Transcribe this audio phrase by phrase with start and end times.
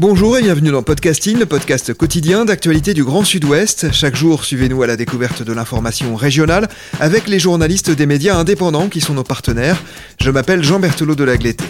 [0.00, 3.90] Bonjour et bienvenue dans Podcasting, le podcast quotidien d'actualité du Grand Sud-Ouest.
[3.90, 6.68] Chaque jour, suivez-nous à la découverte de l'information régionale
[7.00, 9.82] avec les journalistes des médias indépendants qui sont nos partenaires.
[10.20, 11.64] Je m'appelle Jean Berthelot de Lagleté.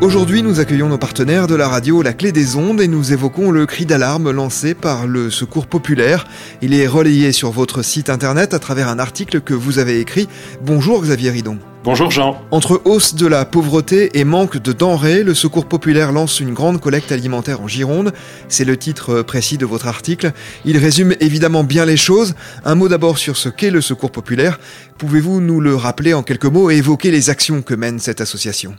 [0.00, 3.50] Aujourd'hui, nous accueillons nos partenaires de la radio La Clé des Ondes et nous évoquons
[3.50, 6.24] le cri d'alarme lancé par le Secours Populaire.
[6.62, 10.28] Il est relayé sur votre site internet à travers un article que vous avez écrit.
[10.62, 11.58] Bonjour Xavier Ridon.
[11.86, 12.36] Bonjour Jean.
[12.50, 16.80] Entre hausse de la pauvreté et manque de denrées, le Secours populaire lance une grande
[16.80, 18.12] collecte alimentaire en Gironde.
[18.48, 20.32] C'est le titre précis de votre article.
[20.64, 22.34] Il résume évidemment bien les choses.
[22.64, 24.58] Un mot d'abord sur ce qu'est le Secours populaire.
[24.98, 28.74] Pouvez-vous nous le rappeler en quelques mots et évoquer les actions que mène cette association?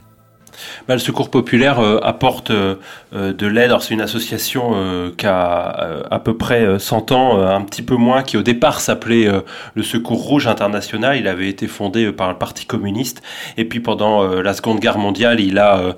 [0.86, 2.76] Bah, le Secours populaire euh, apporte euh,
[3.14, 3.72] euh, de l'aide.
[3.80, 4.74] C'est une association
[5.16, 9.28] qui a à peu près 100 ans, un petit peu moins, qui au départ s'appelait
[9.74, 11.16] le Secours Rouge International.
[11.18, 13.22] Il avait été fondé par le Parti communiste
[13.56, 15.94] et puis pendant la Seconde Guerre mondiale, il a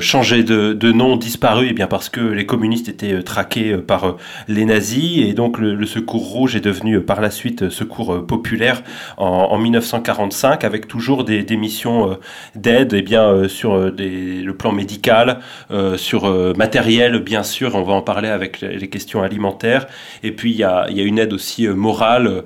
[0.00, 4.16] changé de, nom, disparu, et eh bien parce que les communistes étaient traqués par
[4.48, 8.82] les nazis et donc le, Secours Rouge est devenu par la suite Secours populaire
[9.16, 12.18] en, en 1945 avec toujours des, des missions
[12.54, 17.82] d'aide et eh bien sur le plan médical, euh, sur euh, matériel bien sûr, on
[17.82, 19.86] va en parler avec les, questions alimentaires.
[20.22, 22.42] Et puis il y a, y a, une aide aussi euh, morale,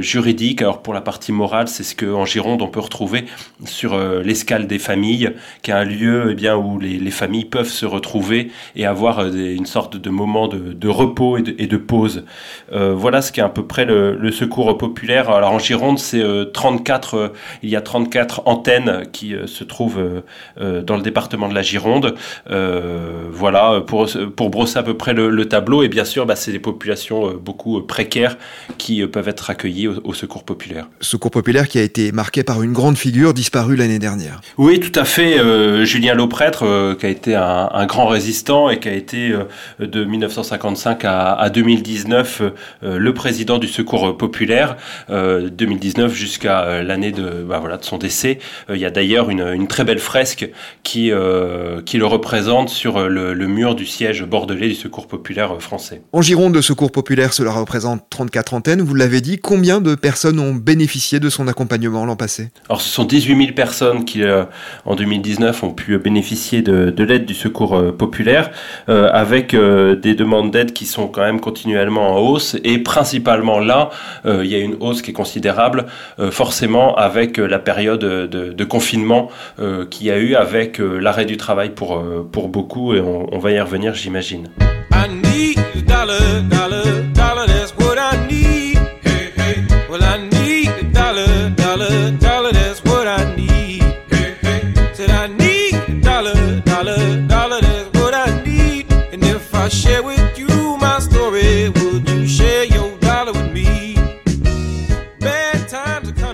[0.00, 0.62] juridique.
[0.62, 3.24] Alors pour la partie morale, c'est ce qu'en Gironde on peut retrouver
[3.64, 5.32] sur l'escale des familles,
[5.62, 9.26] qui est un lieu eh bien, où les, les, familles peuvent se retrouver et avoir
[9.26, 12.24] une sorte de moment de, repos et de, pause.
[12.70, 15.30] voilà ce qui est à peu près le, le secours populaire.
[15.30, 16.22] Alors en Gironde, c'est
[16.52, 17.32] 34,
[17.62, 20.22] il y a 34 antennes qui se trouvent
[20.84, 22.14] dans le département de la Gironde.
[22.50, 25.82] Euh, voilà, pour, pour brosser à peu près le, tableau.
[25.82, 28.36] Et bien sûr, bah, c'est des populations euh, beaucoup précaires
[28.78, 30.86] qui euh, peuvent être accueillies au, Secours populaire.
[31.00, 34.42] Secours populaire qui a été marqué par une grande figure disparue l'année dernière.
[34.58, 35.38] Oui, tout à fait.
[35.86, 39.32] Julien Lauprêtre, qui a été un, grand résistant et qui a été
[39.78, 42.42] de 1955 à, 2019
[42.82, 44.76] le président du Secours populaire.
[45.08, 48.40] 2019 jusqu'à l'année de, bah, voilà, de son décès.
[48.68, 50.50] il y a d'ailleurs une, une très belle fresque
[50.82, 56.02] qui, euh, qui le représente sur le, mur du siège bordelais du Secours populaire français.
[56.12, 58.80] En Gironde, le Secours populaire, cela représente 34 antennes.
[58.80, 62.50] Vous l'avez dit, combien de personnes ont bénéficié de son accompagnement l'an passé?
[62.68, 64.44] Alors, ce sont 18 000 personnes qui, euh,
[64.84, 68.50] en 2019, ont pu bénéficier de, de l'aide du Secours euh, populaire,
[68.88, 72.56] avec des demandes d'aide qui sont quand même continuellement en hausse.
[72.64, 73.90] Et principalement là,
[74.24, 75.86] il y a une hausse qui est considérable,
[76.30, 79.28] forcément avec la période de, de confinement
[79.90, 83.32] qu'il y a eu avec euh, l'arrêt du travail pour, euh, pour beaucoup et on,
[83.34, 84.48] on va y revenir j'imagine.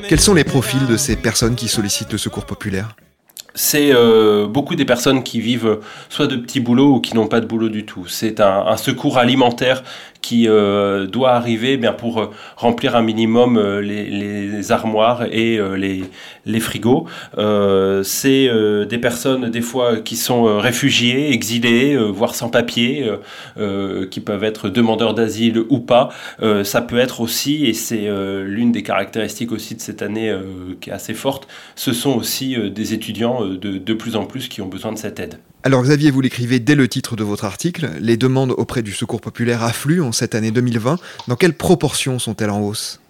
[0.08, 2.94] Quels sont les profils de ces personnes qui sollicitent le secours populaire?
[3.56, 5.80] C'est euh, beaucoup des personnes qui vivent
[6.10, 8.06] soit de petits boulots ou qui n'ont pas de boulot du tout.
[8.06, 9.82] C'est un, secours alimentaire
[10.26, 15.60] qui euh, doit arriver eh bien pour euh, remplir un minimum euh, les, armoires et
[15.76, 16.02] les,
[16.44, 17.06] les frigos.
[18.02, 18.50] c'est
[18.88, 23.08] des personnes des fois qui sont réfugiés, exilés, voire sans papier,
[24.10, 26.08] qui peuvent être demandeurs d'asile ou pas.
[26.64, 28.08] ça peut être aussi, et c'est
[28.44, 30.34] l'une des caractéristiques aussi de cette année
[30.80, 31.46] qui est assez forte,
[31.76, 35.20] ce sont aussi des étudiants de, de plus en plus qui ont besoin de cette
[35.20, 35.38] aide.
[35.66, 39.20] Alors Xavier, vous l'écrivez dès le titre de votre article, les demandes auprès du Secours
[39.20, 41.00] populaire affluent en cette année 2020.
[41.26, 43.00] Dans quelles proportions sont-elles en hausse?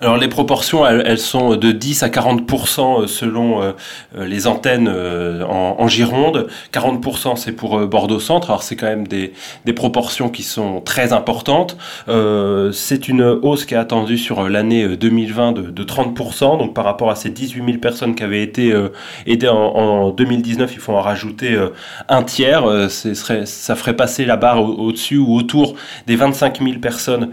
[0.00, 3.72] Alors les proportions, elles, sont de 10 à 40% euh, selon euh,
[4.16, 6.48] euh, les antennes en, Gironde.
[6.72, 8.50] 40% c'est pour Bordeaux Centre.
[8.50, 9.32] Alors c'est quand même des,
[9.64, 11.76] des, proportions qui sont très importantes.
[12.72, 16.58] c'est une hausse qui est attendue sur l'année 2020 de, de, 30%.
[16.58, 18.74] Donc par rapport à ces 18 000 personnes qui avaient été
[19.26, 21.56] aidées en, 2019, il faut en rajouter
[22.08, 22.64] un tiers.
[22.88, 25.74] Ça ferait passer la barre au-dessus ou autour
[26.06, 27.30] des 25 000 personnes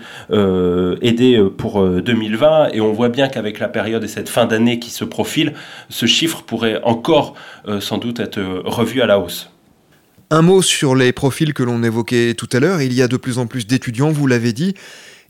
[1.01, 4.79] aidées pour 2020 2020 et on voit bien qu'avec la période et cette fin d'année
[4.79, 5.53] qui se profile,
[5.89, 7.35] ce chiffre pourrait encore
[7.79, 9.51] sans doute être revu à la hausse.
[10.29, 12.81] Un mot sur les profils que l'on évoquait tout à l'heure.
[12.81, 14.75] Il y a de plus en plus d'étudiants, vous l'avez dit.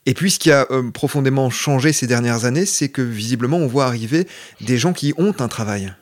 [0.05, 3.85] Et puis ce qui a profondément changé ces dernières années, c'est que visiblement on voit
[3.85, 4.27] arriver
[4.59, 5.93] des gens qui ont un travail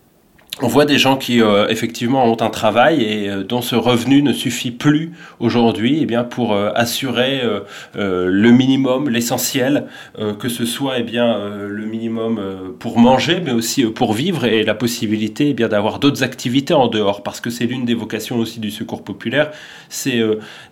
[0.61, 4.21] on voit des gens qui euh, effectivement ont un travail et euh, dont ce revenu
[4.21, 7.41] ne suffit plus aujourd'hui eh bien pour euh, assurer
[7.95, 9.85] le minimum, l'essentiel,
[10.39, 12.39] que ce soit eh bien le minimum
[12.79, 16.87] pour manger mais aussi pour vivre et la possibilité eh bien d'avoir d'autres activités en
[16.87, 17.23] dehors.
[17.23, 19.51] Parce que c'est l'une des vocations aussi du secours populaire,
[19.89, 20.21] c'est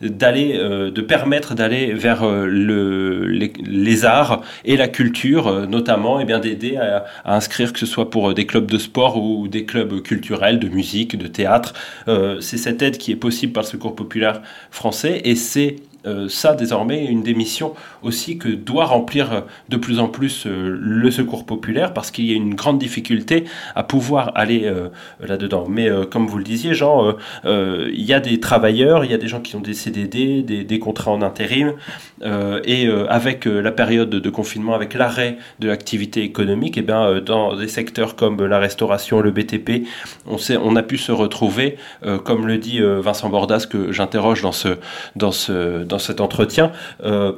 [0.01, 6.77] d'aller de permettre d'aller vers le, les, arts et la culture notamment et bien d'aider
[6.77, 10.59] à, à, inscrire que ce soit pour des clubs de sport ou des clubs culturels,
[10.59, 11.73] de musique, de théâtre.
[12.07, 14.41] Euh, c'est cette aide qui est possible par le Secours populaire
[14.71, 15.77] français et c'est
[16.29, 17.73] ça désormais une des missions
[18.03, 22.25] aussi que doit remplir euh, de plus en plus euh, le secours populaire parce qu'il
[22.25, 23.45] y a une grande difficulté
[23.75, 24.71] à pouvoir aller
[25.19, 25.65] là-dedans.
[25.69, 27.15] Mais comme vous le disiez, Jean,
[27.45, 30.79] il y a des travailleurs, il y a des gens qui ont des CDD, des,
[30.79, 31.73] contrats en intérim
[32.23, 37.55] et avec la période de confinement, avec l'arrêt de l'activité économique, et eh bien, dans
[37.55, 39.87] des secteurs comme la restauration, le BTP,
[40.25, 41.77] on, sait, on a pu se retrouver,
[42.23, 44.77] comme le dit Vincent Bordas, que j'interroge dans ce,
[45.15, 46.71] dans ce, cet entretien,
[47.03, 47.33] euh,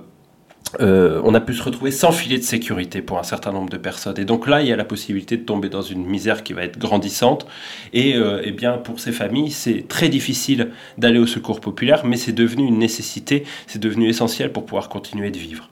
[0.79, 3.77] euh, on a pu se retrouver sans filet de sécurité pour un certain nombre de
[3.77, 4.19] personnes.
[4.19, 6.63] Et donc là, il y a la possibilité de tomber dans une misère qui va
[6.63, 7.47] être grandissante.
[7.93, 12.17] Et, euh, eh bien, pour ces familles, c'est très difficile d'aller au secours populaire, mais
[12.17, 15.69] c'est devenu une nécessité, c'est devenu essentiel pour pouvoir continuer de vivre.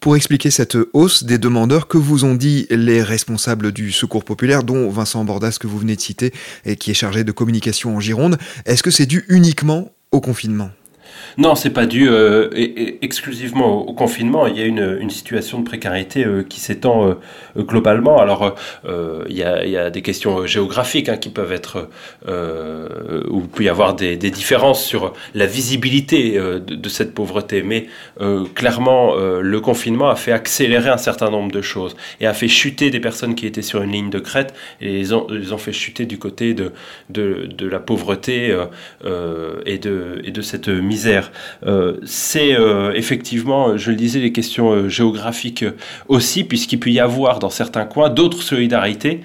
[0.00, 4.62] Pour expliquer cette hausse des demandeurs, que vous ont dit les responsables du Secours populaire,
[4.62, 6.32] dont Vincent Bordas que vous venez de citer
[6.64, 10.70] et qui est chargé de communication en Gironde, est-ce que c'est dû uniquement au confinement?
[11.36, 12.48] Non, c'est pas dû euh,
[13.02, 14.46] exclusivement au, confinement.
[14.46, 18.18] Il y a une, situation de précarité euh, qui s'étend euh, globalement.
[18.18, 18.54] Alors,
[19.28, 21.88] il y, a, des questions géographiques hein, qui peuvent être,
[22.26, 27.62] il peut y avoir des, différences sur la visibilité de, cette pauvreté.
[27.62, 27.86] Mais
[28.54, 32.90] clairement, le confinement a fait accélérer un certain nombre de choses et a fait chuter
[32.90, 36.06] des personnes qui étaient sur une ligne de crête et les ont, les fait chuter
[36.06, 36.72] du côté de
[37.60, 38.56] la pauvreté
[39.66, 41.17] et, de, et de cette misère
[41.66, 45.64] euh, c'est euh, effectivement, je le disais, les questions euh, géographiques
[46.08, 49.20] aussi, puisqu'il peut y avoir dans certains coins d'autres solidarités.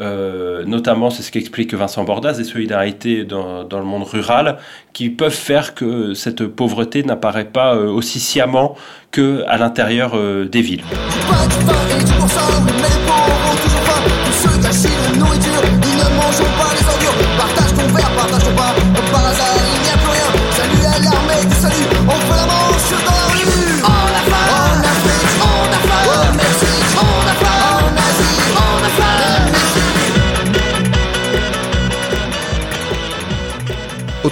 [0.00, 4.58] notamment, c'est ce qu'explique Vincent Bordas, des solidarités dans, le monde rural
[4.92, 8.76] qui peuvent faire que cette pauvreté n'apparaît pas aussi sciemment
[9.12, 10.84] qu'à l'intérieur des villes.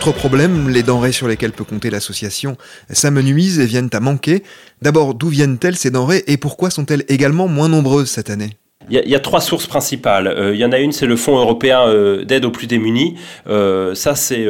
[0.02, 2.56] Autre problème, les denrées sur lesquelles peut compter l'association
[2.90, 4.42] s'amenuisent et viennent à manquer.
[4.82, 8.56] D'abord, d'où viennent-elles ces denrées et pourquoi sont-elles également moins nombreuses cette année?
[8.90, 10.26] Il y, a, trois sources principales.
[10.26, 13.14] Euh, il y en a une, c'est le Fonds européen euh, d'aide aux plus démunis.
[13.48, 14.46] Euh, ça, c'est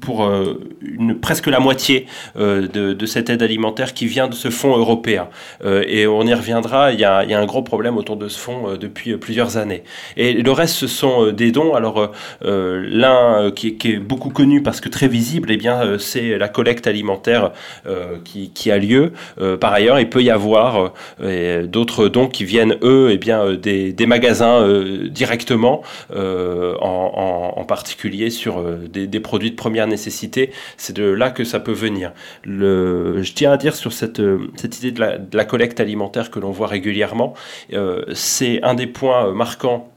[0.00, 0.30] pour
[1.20, 2.06] presque la moitié
[2.36, 5.28] de, cette aide alimentaire qui vient de ce fonds européen.
[5.64, 9.16] et on y reviendra, il y, a, un gros problème autour de ce fonds depuis
[9.16, 9.82] plusieurs années.
[10.16, 11.74] Et le reste, ce sont des dons.
[11.74, 12.12] Alors,
[12.42, 17.52] l'un qui, est beaucoup connu parce que très visible, eh bien, c'est la collecte alimentaire
[18.24, 19.12] qui, qui, a lieu.
[19.60, 20.92] par ailleurs, il peut y avoir
[21.64, 25.82] d'autres dons qui viennent, eux, eh bien, des des, magasins euh, directement,
[26.14, 30.50] euh, en, particulier sur euh, des, produits de première nécessité.
[30.76, 32.12] C'est de là que ça peut venir.
[32.44, 34.22] Je tiens à dire sur cette,
[34.56, 37.34] cette idée de la collecte alimentaire que l'on voit régulièrement,
[38.12, 39.90] c'est un des points marquants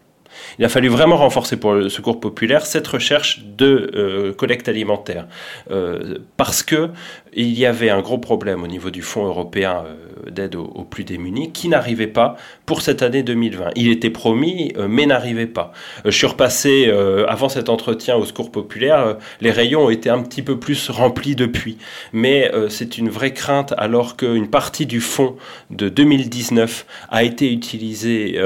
[0.57, 5.27] il a fallu vraiment renforcer pour le secours populaire cette recherche de euh, collecte alimentaire
[5.71, 6.89] euh, parce que
[7.33, 11.03] il y avait un gros problème au niveau du fonds européen euh, d'aide aux, plus
[11.03, 13.69] démunis qui n'arrivait pas pour cette année 2020.
[13.75, 15.71] Il était promis mais n'arrivait pas.
[16.05, 16.91] je suis repassé
[17.27, 21.35] avant cet entretien au secours populaire, les rayons ont été un petit peu plus remplis
[21.35, 21.77] depuis,
[22.13, 25.35] mais c'est une vraie crainte alors qu'une partie du fonds
[25.69, 28.39] de 2019 a été utilisée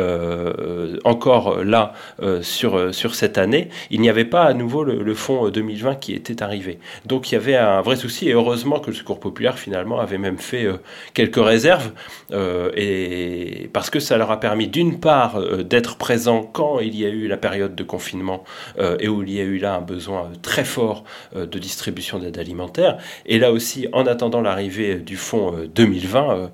[1.04, 5.50] encore là là sur, sur cette année, il n'y avait pas à nouveau le, fonds
[5.50, 6.80] 2020 qui était arrivé.
[7.06, 10.18] Donc il y avait un vrai souci, et heureusement que le Secours populaire finalement avait
[10.18, 10.68] même fait
[11.14, 11.92] quelques réserves,
[12.76, 17.10] et parce que ça leur a permis d'une part d'être présent quand il y a
[17.10, 18.44] eu la période de confinement
[19.00, 21.04] et où il y a eu là un besoin très fort
[21.36, 26.52] de distribution d'aide alimentaire, et là aussi en attendant l'arrivée du fonds 2020,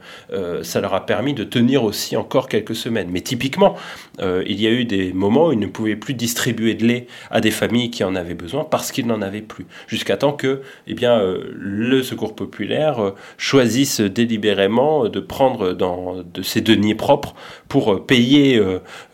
[0.63, 3.09] ça leur a permis de tenir aussi encore quelques semaines.
[3.09, 3.75] Mais typiquement,
[4.21, 7.07] euh, il y a eu des moments où ils ne pouvaient plus distribuer de lait
[7.29, 9.65] à des familles qui en avaient besoin parce qu'ils n'en avaient plus.
[9.87, 16.61] Jusqu'à temps que eh euh, le Secours populaire euh, choisisse délibérément de prendre de ses
[16.61, 17.35] deniers propres
[17.67, 18.61] pour payer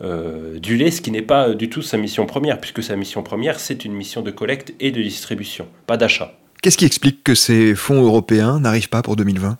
[0.00, 3.60] du lait, ce qui n'est pas du tout sa mission première, puisque sa mission première,
[3.60, 6.32] c'est une mission de collecte et de distribution, pas d'achat.
[6.62, 9.58] Qu'est-ce qui explique que ces fonds européens n'arrivent pas pour 2020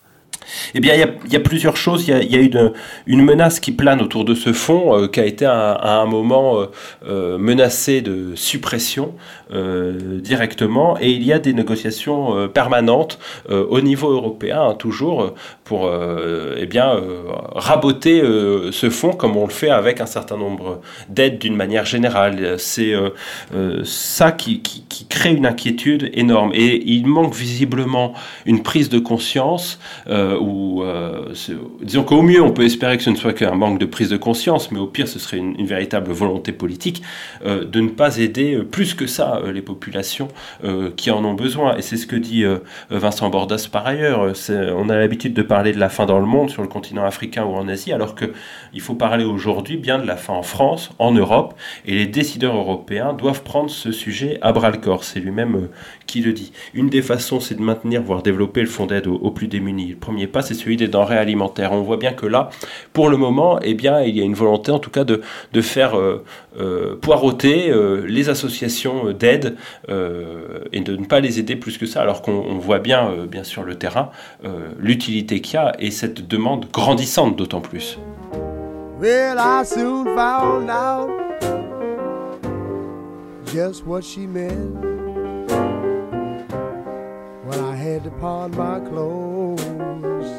[0.74, 2.06] eh bien, il y a, plusieurs choses.
[2.08, 2.72] Il y a, une,
[3.06, 6.60] une, menace qui plane autour de ce fonds, euh, qui a été à, un moment
[6.60, 6.66] euh,
[7.06, 9.14] euh, menacé de suppression
[9.48, 15.88] directement, et il y a des négociations permanentes au niveau européen, hein, toujours, pour
[16.58, 17.00] eh bien,
[17.54, 18.22] raboter
[18.72, 22.56] ce fonds, comme on le fait avec un certain nombre d'aides d'une manière générale.
[22.58, 22.92] C'est
[23.84, 24.62] ça qui,
[25.08, 26.50] crée une inquiétude énorme.
[26.52, 28.14] Et il manque visiblement
[28.46, 29.78] une prise de conscience
[30.34, 31.32] ou euh,
[31.82, 34.16] disons qu'au mieux on peut espérer que ce ne soit qu'un manque de prise de
[34.16, 37.02] conscience, mais au pire ce serait une, véritable volonté politique
[37.44, 40.28] euh, de ne pas aider euh, plus que ça les populations
[40.96, 41.76] qui en ont besoin.
[41.76, 42.44] Et c'est ce que dit
[42.90, 44.32] Vincent Bordas par ailleurs.
[44.76, 47.44] On a l'habitude de parler de la faim dans le monde, sur le continent africain
[47.44, 51.12] ou en Asie, alors qu'il faut parler aujourd'hui bien de la faim en France, en
[51.12, 51.54] Europe,
[51.84, 55.04] et les décideurs européens doivent prendre ce sujet à bras le corps.
[55.04, 55.68] C'est lui-même
[56.06, 56.52] qui le dit.
[56.74, 59.94] Une des façons, c'est de maintenir, voire développer le fonds d'aide aux, plus démunis.
[60.26, 61.72] Pas, c'est celui des denrées alimentaires.
[61.72, 62.48] On voit bien que là,
[62.92, 65.20] pour le moment, eh bien, il y a une volonté, en tout cas, de,
[65.52, 66.24] de faire euh,
[66.58, 69.56] euh, poireauter euh, les associations d'aide
[70.72, 73.62] et de ne pas les aider plus que ça, alors qu'on voit bien, bien sûr,
[73.62, 74.10] le terrain,
[74.78, 77.98] l'utilité qu'il y a et cette demande grandissante d'autant plus.
[87.96, 90.30] Had to pawn my clothes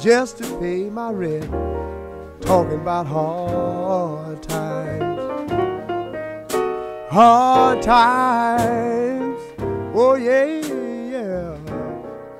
[0.00, 1.50] just to pay my rent.
[2.40, 5.18] Talking about hard times,
[7.10, 9.40] hard times.
[9.92, 11.54] Oh yeah, yeah.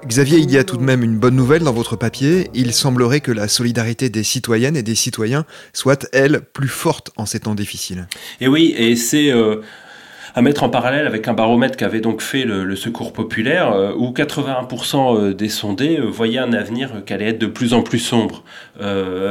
[0.07, 2.49] Xavier, il y a tout de même une bonne nouvelle dans votre papier.
[2.55, 7.27] Il semblerait que la solidarité des citoyennes et des citoyens soit, elle, plus forte en
[7.27, 8.07] ces temps difficiles.
[8.41, 9.63] Et oui, et c'est euh,
[10.39, 14.13] à mettre en parallèle avec un baromètre qu'avait donc fait le, Secours populaire, euh, où
[14.13, 17.99] 81% euh, des sondés euh, voyaient un avenir qui allait être de plus en plus
[17.99, 18.45] sombre.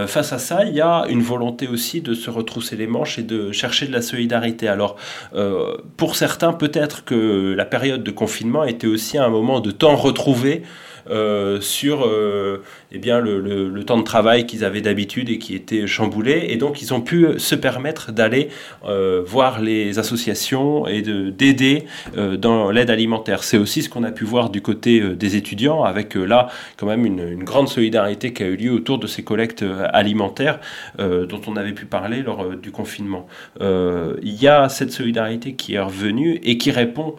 [0.08, 3.24] face à ça, il y a une volonté aussi de se retrousser les manches et
[3.24, 4.68] de chercher de la solidarité.
[4.68, 4.98] Alors,
[5.96, 10.64] pour certains, peut-être que la période de confinement était aussi un moment de temps retrouvé
[11.62, 12.06] sur
[12.92, 16.48] eh bien, le, temps de travail qu'ils avaient d'habitude et qui était chamboulé.
[16.50, 18.50] Et donc, ils ont pu se permettre d'aller
[18.86, 21.86] euh, voir les associations et d'aider
[22.38, 23.44] dans l'aide alimentaire.
[23.44, 27.06] C'est aussi ce qu'on a pu voir du côté des étudiants, avec là, quand même,
[27.06, 29.64] une, grande solidarité qui a eu lieu autour de ces collectes
[29.94, 30.60] alimentaires
[30.98, 33.28] dont on avait pu parler lors du confinement.
[33.62, 37.16] il y a cette solidarité qui est revenue et qui répond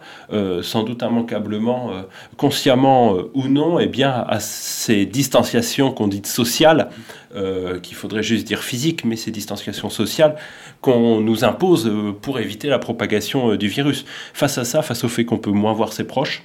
[0.62, 1.92] sans doute immanquablement,
[2.36, 5.57] consciemment ou non, eh bien, à ces distanciations
[5.92, 6.90] qu'on dit sociales,
[7.34, 10.36] euh, qu'il faudrait juste dire physiques, mais ces distanciations sociales
[10.80, 14.04] qu'on nous impose euh, pour éviter la propagation euh, du virus.
[14.34, 16.42] Face à ça, face au fait qu'on peut moins voir ses proches,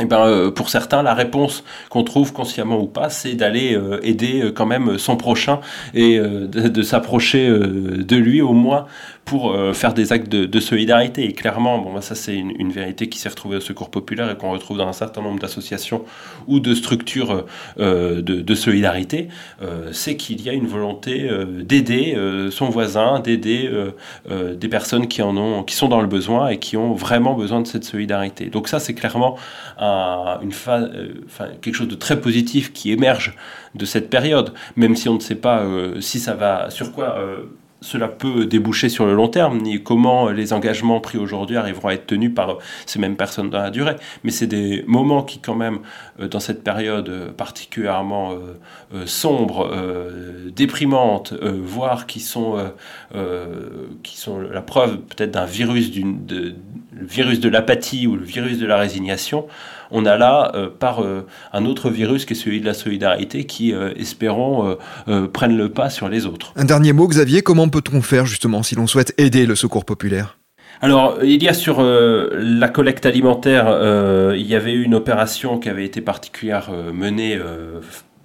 [0.00, 4.50] et eh ben, pour certains, la réponse qu'on trouve consciemment ou pas, c'est d'aller aider
[4.52, 5.60] quand même son prochain
[5.94, 8.86] et de s'approcher de lui au moins
[9.24, 11.24] pour euh, faire des actes de, solidarité.
[11.24, 14.36] Et clairement, bon, bah, ça c'est une, vérité qui s'est retrouvée au Secours populaire et
[14.36, 16.04] qu'on retrouve dans un certain nombre d'associations
[16.46, 17.44] ou de structures
[17.78, 19.28] euh, de, solidarité,
[19.62, 21.28] euh, c'est qu'il y a une volonté
[21.62, 22.16] d'aider
[22.50, 23.70] son voisin, d'aider
[24.30, 27.60] des personnes qui en ont, qui sont dans le besoin et qui ont vraiment besoin
[27.60, 28.46] de cette solidarité.
[28.46, 29.36] Donc ça, c'est clairement
[30.42, 30.52] une
[31.60, 33.36] quelque chose de très positif qui émerge
[33.74, 35.64] de cette période, même si on ne sait pas
[36.00, 37.18] si ça va, sur quoi
[37.84, 41.92] cela peut déboucher sur le long terme, ni comment les engagements pris aujourd'hui arriveront à
[41.92, 43.96] être tenus par ces mêmes personnes dans la durée.
[44.24, 45.80] Mais c'est des moments qui, quand même,
[46.18, 49.70] euh, dans cette période euh, particulièrement euh, sombre,
[50.54, 52.56] déprimante, voire qui sont,
[54.02, 55.90] qui sont la preuve peut-être d'un virus,
[56.92, 59.46] virus de l'apathie ou le virus de la résignation,
[59.94, 61.02] on a là par
[61.52, 64.76] un autre virus qui est celui de la solidarité qui, espérons,
[65.32, 66.52] prennent le pas sur les autres.
[66.56, 70.38] Un dernier mot, Xavier, comment peut-on faire justement si l'on souhaite aider le secours populaire?
[70.82, 73.66] Alors, il y a sur la collecte alimentaire,
[74.34, 77.38] il y avait eu une opération qui avait été particulièrement menée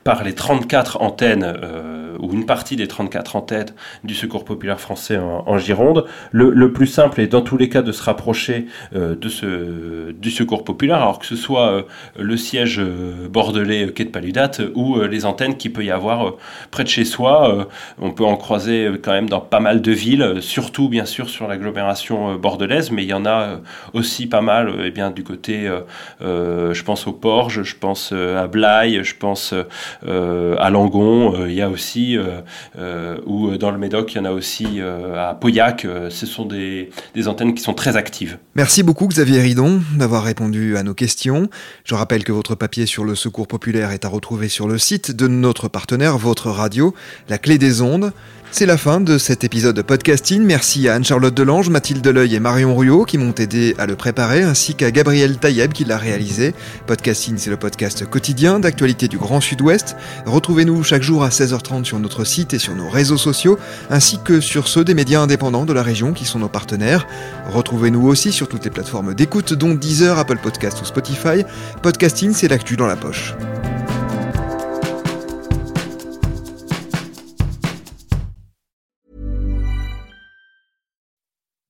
[0.09, 3.69] par les 34 antennes, euh, ou une partie des 34 antennes
[4.03, 6.05] du Secours populaire français en, Gironde.
[6.31, 10.31] Le, plus simple est dans tous les cas de se rapprocher euh, de ce, du
[10.31, 11.83] Secours populaire, alors que ce soit euh,
[12.17, 12.81] le siège
[13.29, 16.33] bordelais quai de Paludate ou les antennes qu'il peut y avoir
[16.71, 17.67] près de chez soi.
[18.01, 21.47] on peut en croiser quand même dans pas mal de villes, surtout bien sûr sur
[21.47, 23.59] l'agglomération bordelaise, mais il y en a
[23.93, 25.71] aussi pas mal eh bien, du côté,
[26.19, 29.53] je pense au Porges, je pense à Blaye, je pense
[30.07, 34.25] à Langon, euh, il y a aussi, euh, ou dans le Médoc, il y en
[34.25, 35.85] a aussi à Pauillac.
[36.09, 38.37] ce sont des, des antennes qui sont très actives.
[38.55, 41.49] Merci beaucoup Xavier Ridon d'avoir répondu à nos questions.
[41.83, 45.11] Je rappelle que votre papier sur le secours populaire est à retrouver sur le site
[45.11, 46.93] de notre partenaire, votre radio,
[47.29, 48.11] La Clé des Ondes.
[48.51, 50.41] C'est la fin de cet épisode de podcasting.
[50.41, 54.41] Merci à Anne-Charlotte Delange, Mathilde Deleuil et Marion Ruot qui m'ont aidé à le préparer,
[54.41, 56.55] ainsi qu'à Gabriel Taïeb qui l'a réalisé.
[56.87, 59.95] Podcasting, c'est le podcast quotidien d'actualité du Grand Sud-Ouest.
[60.25, 63.57] Retrouvez-nous chaque jour à 16h30 sur notre site et sur nos réseaux sociaux,
[63.91, 67.07] ainsi que sur ceux des médias indépendants de la région qui sont nos partenaires.
[67.51, 71.45] Retrouvez-nous aussi sur toutes les plateformes d'écoute, dont Deezer, Apple Podcast ou Spotify.
[71.83, 73.35] Podcasting, c'est l'actu dans la poche.